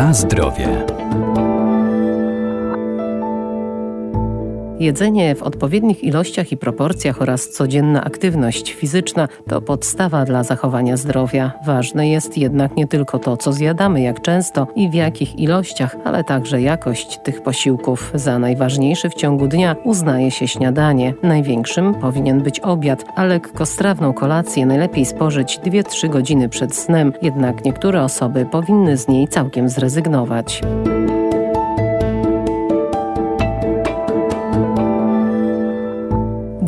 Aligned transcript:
Na 0.00 0.14
zdrowie. 0.14 0.99
Jedzenie 4.80 5.34
w 5.34 5.42
odpowiednich 5.42 6.04
ilościach 6.04 6.52
i 6.52 6.56
proporcjach 6.56 7.22
oraz 7.22 7.48
codzienna 7.48 8.04
aktywność 8.04 8.72
fizyczna 8.72 9.28
to 9.48 9.60
podstawa 9.60 10.24
dla 10.24 10.42
zachowania 10.42 10.96
zdrowia. 10.96 11.52
Ważne 11.66 12.08
jest 12.08 12.38
jednak 12.38 12.76
nie 12.76 12.86
tylko 12.86 13.18
to, 13.18 13.36
co 13.36 13.52
zjadamy, 13.52 14.00
jak 14.00 14.22
często 14.22 14.66
i 14.76 14.90
w 14.90 14.94
jakich 14.94 15.38
ilościach, 15.38 15.96
ale 16.04 16.24
także 16.24 16.62
jakość 16.62 17.18
tych 17.24 17.42
posiłków. 17.42 18.12
Za 18.14 18.38
najważniejszy 18.38 19.10
w 19.10 19.14
ciągu 19.14 19.48
dnia 19.48 19.76
uznaje 19.84 20.30
się 20.30 20.48
śniadanie. 20.48 21.14
Największym 21.22 21.94
powinien 21.94 22.42
być 22.42 22.60
obiad, 22.60 23.04
a 23.16 23.24
lekkostrawną 23.24 24.12
kolację 24.12 24.66
najlepiej 24.66 25.04
spożyć 25.04 25.58
2-3 25.58 26.08
godziny 26.08 26.48
przed 26.48 26.74
snem, 26.74 27.12
jednak 27.22 27.64
niektóre 27.64 28.02
osoby 28.02 28.46
powinny 28.46 28.96
z 28.96 29.08
niej 29.08 29.28
całkiem 29.28 29.68
zrezygnować. 29.68 30.60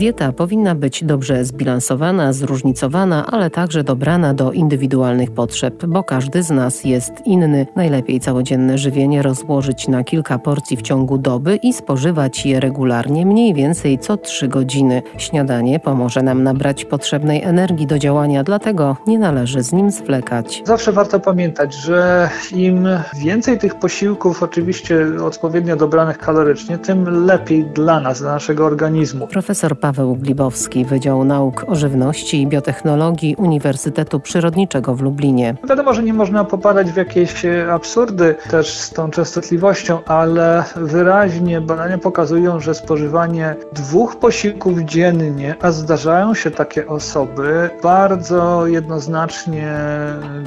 Dieta 0.03 0.33
powinna 0.33 0.75
być 0.75 1.05
dobrze 1.05 1.45
zbilansowana, 1.45 2.33
zróżnicowana, 2.33 3.27
ale 3.27 3.51
także 3.51 3.85
dobrana 3.85 4.35
do 4.35 4.53
indywidualnych 4.53 5.31
potrzeb, 5.31 5.87
bo 5.87 6.05
każdy 6.05 6.43
z 6.43 6.51
nas 6.51 6.85
jest 6.85 7.13
inny. 7.25 7.67
Najlepiej 7.77 8.21
całodzienne 8.21 8.79
żywienie 8.79 9.23
rozłożyć 9.23 9.89
na 9.89 10.05
kilka 10.05 10.39
porcji 10.39 10.77
w 10.77 10.83
ciągu 10.83 11.19
doby 11.19 11.57
i 11.57 11.73
spożywać 11.73 12.47
je 12.47 12.61
regularnie, 12.61 13.27
mniej 13.27 13.55
więcej 13.55 13.99
co 13.99 14.17
3 14.17 14.49
godziny. 14.49 15.03
Śniadanie 15.19 15.81
pomoże 15.81 16.23
nam 16.23 16.43
nabrać 16.43 16.85
potrzebnej 16.85 17.43
energii 17.43 17.87
do 17.87 17.99
działania, 17.99 18.45
dlatego 18.45 18.97
nie 19.07 19.19
należy 19.19 19.63
z 19.63 19.73
nim 19.73 19.91
zwlekać. 19.91 20.63
Zawsze 20.65 20.93
warto 20.93 21.21
pamiętać, 21.21 21.75
że 21.75 22.31
im 22.53 22.89
więcej 23.25 23.59
tych 23.59 23.75
posiłków, 23.75 24.43
oczywiście 24.43 25.07
odpowiednio 25.25 25.77
dobranych 25.77 26.19
kalorycznie, 26.19 26.79
tym 26.79 27.27
lepiej 27.27 27.65
dla 27.65 28.01
nas, 28.01 28.21
dla 28.21 28.33
naszego 28.33 28.67
organizmu. 28.67 29.27
Profesor 29.27 29.79
Paweł 29.79 29.92
Paweł 29.93 30.17
Glibowski, 30.17 30.85
Wydział 30.85 31.25
Nauk 31.25 31.65
o 31.69 31.75
Żywności 31.75 32.43
i 32.43 32.47
Biotechnologii 32.47 33.37
Uniwersytetu 33.37 34.21
Przyrodniczego 34.21 34.95
w 34.95 35.01
Lublinie. 35.01 35.55
Wiadomo, 35.69 35.95
że 35.95 36.03
nie 36.03 36.15
można 36.15 36.45
popadać 36.45 36.93
w 36.93 36.97
jakieś 36.97 37.45
e, 37.45 37.73
absurdy 37.73 38.35
też 38.51 38.79
z 38.79 38.91
tą 38.91 39.11
częstotliwością, 39.11 40.05
ale 40.05 40.65
wyraźnie 40.77 41.61
badania 41.61 41.99
pokazują, 41.99 42.61
że 42.61 42.75
spożywanie 42.75 43.55
dwóch 43.73 44.17
posiłków 44.17 44.79
dziennie, 44.79 45.55
a 45.61 45.73
zdarzają 45.73 46.35
się 46.35 46.51
takie 46.51 46.87
osoby, 46.87 47.71
bardzo 47.83 48.67
jednoznacznie 48.67 49.75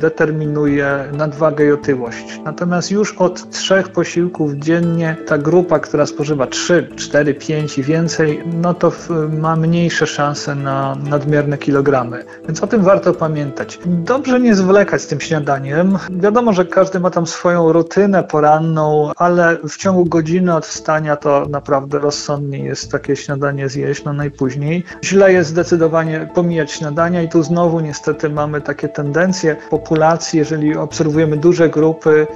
determinuje 0.01 1.05
nadwagę 1.13 1.65
i 1.65 1.71
otyłość. 1.71 2.39
Natomiast 2.45 2.91
już 2.91 3.13
od 3.17 3.49
trzech 3.49 3.89
posiłków 3.89 4.53
dziennie 4.53 5.15
ta 5.27 5.37
grupa, 5.37 5.79
która 5.79 6.05
spożywa 6.05 6.47
3, 6.47 6.89
4, 6.95 7.33
5 7.33 7.77
i 7.77 7.83
więcej, 7.83 8.43
no 8.61 8.73
to 8.73 8.91
ma 9.35 9.55
mniejsze 9.55 10.07
szanse 10.07 10.55
na 10.55 10.95
nadmierne 10.95 11.57
kilogramy. 11.57 12.25
Więc 12.45 12.63
o 12.63 12.67
tym 12.67 12.81
warto 12.81 13.13
pamiętać. 13.13 13.79
Dobrze 13.85 14.39
nie 14.39 14.55
zwlekać 14.55 15.01
z 15.01 15.07
tym 15.07 15.21
śniadaniem. 15.21 15.97
Wiadomo, 16.09 16.53
że 16.53 16.65
każdy 16.65 16.99
ma 16.99 17.09
tam 17.09 17.27
swoją 17.27 17.71
rutynę 17.71 18.23
poranną, 18.23 19.11
ale 19.15 19.57
w 19.69 19.77
ciągu 19.77 20.05
godziny 20.05 20.55
od 20.55 20.65
wstania 20.65 21.15
to 21.15 21.45
naprawdę 21.49 21.99
rozsądnie 21.99 22.59
jest 22.59 22.91
takie 22.91 23.15
śniadanie 23.15 23.69
zjeść, 23.69 24.03
no 24.03 24.13
najpóźniej. 24.13 24.83
Źle 25.03 25.33
jest 25.33 25.49
zdecydowanie 25.49 26.29
pomijać 26.35 26.71
śniadania 26.71 27.21
i 27.21 27.29
tu 27.29 27.43
znowu 27.43 27.79
niestety 27.79 28.29
mamy 28.29 28.61
takie 28.61 28.89
tendencje 28.89 29.55
populacji, 29.69 30.39
jeżeli 30.39 30.77
obserwujemy 30.77 31.37
duże 31.37 31.69
grupy, 31.69 32.27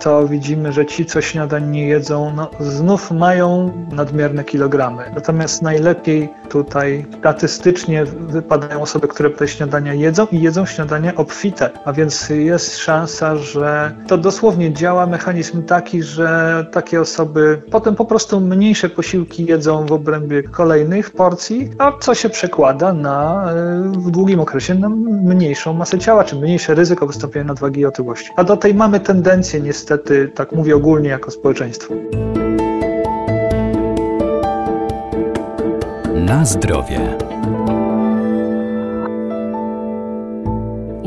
to 0.00 0.28
widzimy, 0.28 0.72
że 0.72 0.86
ci, 0.86 1.06
co 1.06 1.20
śniadań 1.20 1.70
nie 1.70 1.88
jedzą, 1.88 2.32
no, 2.36 2.50
znów 2.60 3.10
mają 3.10 3.72
nadmierne 3.92 4.44
kilogramy. 4.44 5.02
Natomiast 5.14 5.62
najlepiej 5.62 6.28
tutaj 6.48 7.06
statystycznie 7.18 8.04
wypadają 8.04 8.82
osoby, 8.82 9.08
które 9.08 9.30
te 9.30 9.48
śniadania 9.48 9.94
jedzą 9.94 10.26
i 10.32 10.40
jedzą 10.40 10.66
śniadania 10.66 11.14
obfite, 11.14 11.70
a 11.84 11.92
więc 11.92 12.28
jest 12.28 12.78
szansa, 12.78 13.36
że 13.36 13.94
to 14.06 14.18
dosłownie 14.18 14.72
działa 14.72 15.06
mechanizm 15.06 15.62
taki, 15.62 16.02
że 16.02 16.66
takie 16.72 17.00
osoby 17.00 17.62
potem 17.70 17.94
po 17.94 18.04
prostu 18.04 18.40
mniejsze 18.40 18.88
posiłki 18.88 19.46
jedzą 19.46 19.86
w 19.86 19.92
obrębie 19.92 20.42
kolejnych 20.42 21.10
porcji, 21.10 21.70
a 21.78 21.92
co 22.00 22.14
się 22.14 22.28
przekłada 22.28 22.92
na 22.92 23.48
w 23.92 24.10
długim 24.10 24.40
okresie 24.40 24.74
na 24.74 24.88
mniejszą 24.88 25.72
masę 25.72 25.98
ciała, 25.98 26.24
czy 26.24 26.36
mniejsze 26.36 26.74
ryzyko 26.74 27.06
wystąpienia 27.06 27.44
nadwagi 27.44 27.80
i 27.80 27.86
otyłości. 27.86 28.30
A 28.36 28.44
do 28.44 28.56
tej 28.56 28.74
mamy 28.74 29.00
tendencję 29.00 29.60
niestety, 29.60 30.32
tak 30.34 30.52
mówię 30.52 30.76
ogólnie 30.76 31.08
jako 31.08 31.30
społeczeństwo. 31.30 31.94
Na 36.28 36.44
zdrowie. 36.44 37.16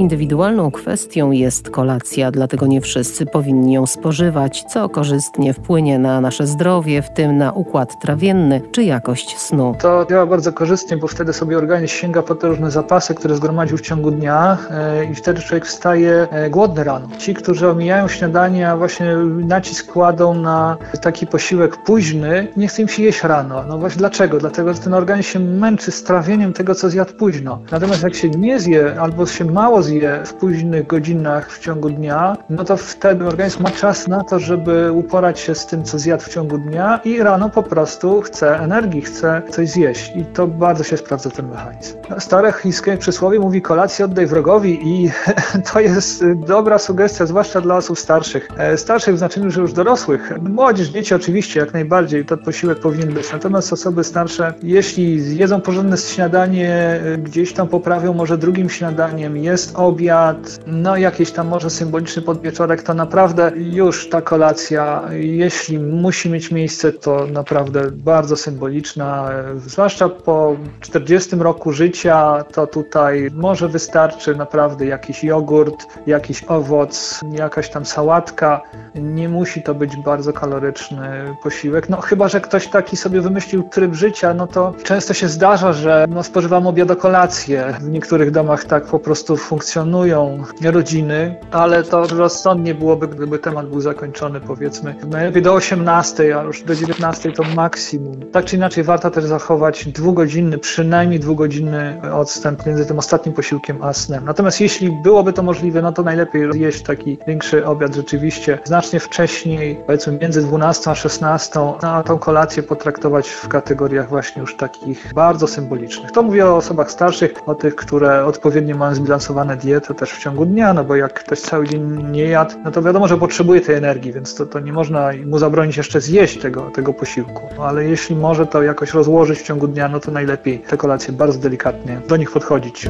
Indywidualną 0.01 0.71
kwestią 0.71 1.31
jest 1.31 1.69
kolacja, 1.69 2.31
dlatego 2.31 2.67
nie 2.67 2.81
wszyscy 2.81 3.25
powinni 3.25 3.73
ją 3.73 3.87
spożywać, 3.87 4.63
co 4.63 4.89
korzystnie 4.89 5.53
wpłynie 5.53 5.99
na 5.99 6.21
nasze 6.21 6.47
zdrowie, 6.47 7.01
w 7.01 7.09
tym 7.09 7.37
na 7.37 7.51
układ 7.51 8.01
trawienny 8.01 8.61
czy 8.71 8.83
jakość 8.83 9.37
snu. 9.37 9.75
To 9.79 10.05
działa 10.09 10.25
bardzo 10.25 10.53
korzystnie, 10.53 10.97
bo 10.97 11.07
wtedy 11.07 11.33
sobie 11.33 11.57
organizm 11.57 11.93
sięga 11.93 12.21
po 12.21 12.35
te 12.35 12.47
różne 12.47 12.71
zapasy, 12.71 13.15
które 13.15 13.35
zgromadził 13.35 13.77
w 13.77 13.81
ciągu 13.81 14.11
dnia 14.11 14.57
e, 14.71 15.05
i 15.05 15.15
wtedy 15.15 15.41
człowiek 15.41 15.65
wstaje 15.65 16.27
e, 16.31 16.49
głodny 16.49 16.83
rano. 16.83 17.07
Ci, 17.17 17.33
którzy 17.33 17.69
omijają 17.69 18.07
śniadanie, 18.07 18.69
a 18.69 18.77
właśnie 18.77 19.15
nacisk 19.47 19.91
kładą 19.91 20.33
na 20.33 20.77
taki 21.01 21.27
posiłek 21.27 21.77
późny, 21.77 22.47
nie 22.57 22.67
chce 22.67 22.81
im 22.81 22.87
się 22.87 23.03
jeść 23.03 23.23
rano. 23.23 23.63
No 23.67 23.77
właśnie 23.77 23.99
dlaczego? 23.99 24.37
Dlatego, 24.37 24.73
że 24.73 24.79
ten 24.79 24.93
organizm 24.93 25.29
się 25.29 25.39
męczy 25.39 25.91
z 25.91 26.03
trawieniem 26.03 26.53
tego, 26.53 26.75
co 26.75 26.89
zjadł 26.89 27.13
późno. 27.13 27.59
Natomiast 27.71 28.03
jak 28.03 28.15
się 28.15 28.29
nie 28.29 28.59
zje 28.59 28.95
albo 29.01 29.25
się 29.25 29.45
mało 29.45 29.81
zje, 29.81 29.90
w 30.25 30.33
późnych 30.33 30.87
godzinach 30.87 31.51
w 31.51 31.59
ciągu 31.59 31.89
dnia, 31.89 32.37
no 32.49 32.63
to 32.63 32.77
wtedy 32.77 33.27
organizm 33.27 33.63
ma 33.63 33.71
czas 33.71 34.07
na 34.07 34.23
to, 34.23 34.39
żeby 34.39 34.91
uporać 34.91 35.39
się 35.39 35.55
z 35.55 35.65
tym, 35.65 35.83
co 35.83 35.99
zjadł 35.99 36.23
w 36.23 36.29
ciągu 36.29 36.57
dnia 36.57 36.99
i 37.05 37.19
rano 37.19 37.49
po 37.49 37.63
prostu 37.63 38.21
chce 38.21 38.59
energii, 38.59 39.01
chce 39.01 39.41
coś 39.49 39.69
zjeść. 39.69 40.11
I 40.15 40.25
to 40.25 40.47
bardzo 40.47 40.83
się 40.83 40.97
sprawdza 40.97 41.29
ten 41.29 41.49
mechanizm. 41.49 41.97
Stare 42.19 42.51
chińskie 42.51 42.97
przysłowie 42.97 43.39
mówi 43.39 43.61
kolację 43.61 44.05
oddaj 44.05 44.27
wrogowi 44.27 44.79
i 44.83 45.11
to 45.73 45.79
jest 45.79 46.25
dobra 46.47 46.77
sugestia, 46.79 47.25
zwłaszcza 47.25 47.61
dla 47.61 47.75
osób 47.75 47.99
starszych. 47.99 48.47
E, 48.57 48.77
starszych 48.77 49.15
w 49.15 49.17
znaczeniu, 49.17 49.51
że 49.51 49.61
już 49.61 49.73
dorosłych. 49.73 50.33
Młodzież, 50.41 50.87
dzieci 50.87 51.15
oczywiście, 51.15 51.59
jak 51.59 51.73
najbardziej, 51.73 52.25
to 52.25 52.37
posiłek 52.37 52.79
powinien 52.79 53.13
być. 53.13 53.31
Natomiast 53.31 53.73
osoby 53.73 54.03
starsze, 54.03 54.53
jeśli 54.63 55.19
zjedzą 55.19 55.61
porządne 55.61 55.97
śniadanie, 55.97 56.69
e, 56.69 57.17
gdzieś 57.17 57.53
tam 57.53 57.67
poprawią 57.67 58.13
może 58.13 58.37
drugim 58.37 58.69
śniadaniem, 58.69 59.37
jest 59.37 59.70
obiad, 59.75 60.59
no 60.67 60.97
jakiś 60.97 61.31
tam 61.31 61.47
może 61.47 61.69
symboliczny 61.69 62.21
podwieczorek, 62.21 62.83
to 62.83 62.93
naprawdę 62.93 63.51
już 63.55 64.09
ta 64.09 64.21
kolacja, 64.21 65.01
jeśli 65.11 65.79
musi 65.79 66.29
mieć 66.29 66.51
miejsce, 66.51 66.93
to 66.93 67.27
naprawdę 67.27 67.91
bardzo 67.91 68.35
symboliczna, 68.35 69.29
zwłaszcza 69.65 70.09
po 70.09 70.55
40 70.81 71.35
roku 71.35 71.71
życia, 71.71 72.43
to 72.51 72.67
tutaj 72.67 73.29
może 73.33 73.67
wystarczy 73.67 74.35
naprawdę 74.35 74.85
jakiś 74.85 75.23
jogurt, 75.23 75.85
jakiś 76.07 76.43
owoc, 76.43 77.19
jakaś 77.31 77.69
tam 77.69 77.85
sałatka, 77.85 78.61
nie 78.95 79.29
musi 79.29 79.63
to 79.63 79.75
być 79.75 79.97
bardzo 79.97 80.33
kaloryczny 80.33 81.35
posiłek, 81.43 81.89
no 81.89 82.01
chyba, 82.01 82.27
że 82.27 82.41
ktoś 82.41 82.67
taki 82.67 82.97
sobie 82.97 83.21
wymyślił 83.21 83.63
tryb 83.63 83.93
życia, 83.93 84.33
no 84.33 84.47
to 84.47 84.73
często 84.83 85.13
się 85.13 85.27
zdarza, 85.27 85.73
że 85.73 86.05
no, 86.09 86.23
spożywamy 86.23 86.67
obiad 86.67 86.91
kolację, 86.95 87.73
w 87.81 87.89
niektórych 87.89 88.31
domach 88.31 88.65
tak 88.65 88.85
po 88.85 88.99
prostu 88.99 89.37
funkcjonuje 89.37 89.60
funkcjonują 89.61 90.43
rodziny, 90.63 91.35
ale 91.51 91.83
to 91.83 92.07
rozsądnie 92.07 92.75
byłoby, 92.75 93.07
gdyby 93.07 93.39
temat 93.39 93.67
był 93.69 93.81
zakończony 93.81 94.41
powiedzmy 94.41 94.95
najlepiej 95.07 95.41
do 95.41 95.53
18, 95.53 96.39
a 96.39 96.43
już 96.43 96.63
do 96.63 96.75
19 96.75 97.31
to 97.31 97.43
maksimum. 97.55 98.19
Tak 98.31 98.45
czy 98.45 98.55
inaczej 98.55 98.83
warto 98.83 99.11
też 99.11 99.25
zachować 99.25 99.85
dwugodzinny, 99.85 100.57
przynajmniej 100.57 101.19
dwugodzinny 101.19 102.01
odstęp 102.13 102.65
między 102.65 102.85
tym 102.85 102.99
ostatnim 102.99 103.35
posiłkiem 103.35 103.83
a 103.83 103.93
snem. 103.93 104.25
Natomiast 104.25 104.61
jeśli 104.61 104.91
byłoby 105.03 105.33
to 105.33 105.43
możliwe, 105.43 105.81
no 105.81 105.91
to 105.91 106.03
najlepiej 106.03 106.49
jeść 106.53 106.83
taki 106.83 107.17
większy 107.27 107.65
obiad 107.65 107.95
rzeczywiście 107.95 108.59
znacznie 108.63 108.99
wcześniej, 108.99 109.77
powiedzmy 109.85 110.17
między 110.21 110.41
12 110.41 110.91
a 110.91 110.95
16, 110.95 111.59
no, 111.59 111.77
a 111.81 112.03
tą 112.03 112.17
kolację 112.17 112.63
potraktować 112.63 113.29
w 113.29 113.47
kategoriach 113.47 114.09
właśnie 114.09 114.41
już 114.41 114.57
takich 114.57 115.13
bardzo 115.13 115.47
symbolicznych. 115.47 116.11
To 116.11 116.23
mówię 116.23 116.45
o 116.45 116.55
osobach 116.55 116.91
starszych, 116.91 117.33
o 117.45 117.55
tych, 117.55 117.75
które 117.75 118.25
odpowiednio 118.25 118.77
mają 118.77 118.95
zbilansowane 118.95 119.50
dietę 119.55 119.93
też 119.93 120.11
w 120.11 120.23
ciągu 120.23 120.45
dnia, 120.45 120.73
no 120.73 120.83
bo 120.83 120.95
jak 120.95 121.13
ktoś 121.13 121.39
cały 121.39 121.67
dzień 121.67 122.11
nie 122.11 122.23
jadł, 122.23 122.55
no 122.63 122.71
to 122.71 122.81
wiadomo, 122.81 123.07
że 123.07 123.17
potrzebuje 123.17 123.61
tej 123.61 123.75
energii, 123.75 124.13
więc 124.13 124.35
to, 124.35 124.45
to 124.45 124.59
nie 124.59 124.73
można 124.73 125.09
mu 125.25 125.39
zabronić 125.39 125.77
jeszcze 125.77 126.01
zjeść 126.01 126.37
tego, 126.37 126.61
tego 126.61 126.93
posiłku. 126.93 127.49
No 127.57 127.65
ale 127.65 127.85
jeśli 127.85 128.15
może 128.15 128.45
to 128.45 128.63
jakoś 128.63 128.93
rozłożyć 128.93 129.39
w 129.39 129.43
ciągu 129.43 129.67
dnia, 129.67 129.87
no 129.87 129.99
to 129.99 130.11
najlepiej 130.11 130.59
te 130.59 130.77
kolacje 130.77 131.13
bardzo 131.13 131.39
delikatnie 131.39 132.01
do 132.07 132.17
nich 132.17 132.31
podchodzić. 132.31 132.89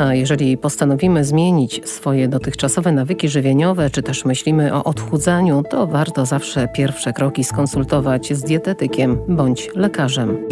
A 0.00 0.14
jeżeli 0.14 0.56
postanowimy 0.56 1.24
zmienić 1.24 1.80
swoje 1.88 2.28
dotychczasowe 2.28 2.92
nawyki 2.92 3.28
żywieniowe, 3.28 3.90
czy 3.90 4.02
też 4.02 4.24
myślimy 4.24 4.74
o 4.74 4.84
odchudzaniu, 4.84 5.62
to 5.70 5.86
warto 5.86 6.26
zawsze 6.26 6.68
pierwsze 6.68 7.12
kroki 7.12 7.44
skonsultować 7.44 8.32
z 8.32 8.42
dietetykiem 8.42 9.18
bądź 9.28 9.70
lekarzem. 9.74 10.46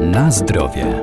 Na 0.00 0.30
zdrowie. 0.30 1.02